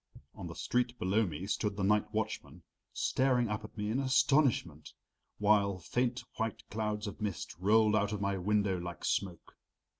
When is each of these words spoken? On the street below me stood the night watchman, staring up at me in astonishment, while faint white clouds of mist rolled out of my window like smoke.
On 0.33 0.47
the 0.47 0.55
street 0.55 0.97
below 0.97 1.27
me 1.27 1.45
stood 1.45 1.77
the 1.77 1.83
night 1.83 2.11
watchman, 2.11 2.63
staring 2.91 3.49
up 3.49 3.63
at 3.63 3.77
me 3.77 3.91
in 3.91 3.99
astonishment, 3.99 4.93
while 5.37 5.77
faint 5.77 6.23
white 6.37 6.67
clouds 6.71 7.05
of 7.05 7.21
mist 7.21 7.55
rolled 7.59 7.95
out 7.95 8.11
of 8.11 8.19
my 8.19 8.35
window 8.39 8.79
like 8.79 9.05
smoke. 9.05 9.55